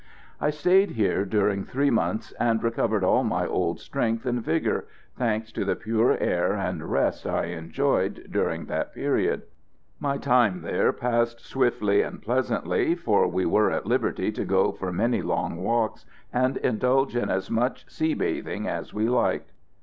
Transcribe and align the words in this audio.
I 0.39 0.49
stayed 0.49 0.89
here 0.93 1.25
during 1.25 1.63
three 1.63 1.91
months 1.91 2.31
and 2.39 2.63
recovered 2.63 3.03
all 3.03 3.23
my 3.23 3.45
old 3.45 3.79
strength 3.79 4.25
and 4.25 4.41
vigour, 4.41 4.85
thanks 5.15 5.51
to 5.51 5.63
the 5.63 5.75
pure 5.75 6.17
air 6.19 6.53
and 6.55 6.89
rest 6.89 7.27
I 7.27 7.49
enjoyed 7.53 8.27
during 8.31 8.65
that 8.65 8.95
period. 8.95 9.43
My 9.99 10.17
time 10.17 10.63
there 10.63 10.91
passed 10.91 11.45
swiftly 11.45 12.01
and 12.01 12.19
pleasantly, 12.19 12.95
for 12.95 13.27
we 13.27 13.45
were 13.45 13.69
at 13.69 13.85
liberty 13.85 14.31
to 14.31 14.43
go 14.43 14.71
for 14.71 14.91
many 14.91 15.21
long 15.21 15.57
walks, 15.57 16.07
and 16.33 16.57
indulge 16.57 17.15
in 17.15 17.29
as 17.29 17.51
much 17.51 17.87
sea 17.87 18.15
bathing 18.15 18.67
as 18.67 18.95
we 18.95 19.07
liked. 19.07 19.51